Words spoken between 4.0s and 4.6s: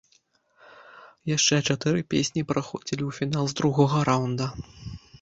раўнда.